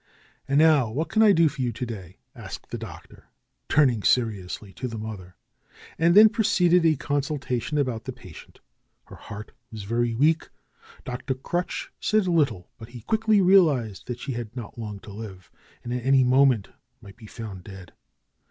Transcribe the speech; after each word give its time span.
"And 0.47 0.57
now 0.57 0.89
what 0.89 1.09
can 1.09 1.21
I 1.21 1.31
do 1.31 1.47
for 1.47 1.61
you 1.61 1.71
to 1.73 1.85
day?" 1.85 2.17
asked 2.35 2.71
the 2.71 2.77
Doctor, 2.79 3.25
turning 3.69 4.01
seriously 4.01 4.73
to 4.73 4.87
the 4.87 4.97
mother. 4.97 5.35
And 5.99 6.15
then 6.15 6.27
proceeded 6.27 6.83
a 6.87 6.95
consultation 6.95 7.77
about 7.77 8.05
the 8.05 8.11
pa 8.11 8.29
tient. 8.29 8.61
Her 9.05 9.15
heart 9.15 9.51
was 9.71 9.83
very 9.83 10.15
weak. 10.15 10.49
Dr. 11.05 11.35
Crutch 11.35 11.91
said 11.99 12.25
lit 12.27 12.47
tle, 12.47 12.67
but 12.79 12.89
he 12.89 13.01
quickly 13.01 13.41
realized 13.41 14.07
that 14.07 14.17
she 14.19 14.31
had 14.31 14.55
not 14.55 14.75
long 14.79 14.99
to 15.01 15.11
live, 15.13 15.51
and 15.83 15.93
at 15.93 16.03
any 16.03 16.23
moment 16.23 16.69
might 16.99 17.15
be 17.15 17.27
found 17.27 17.63
dead. 17.63 17.93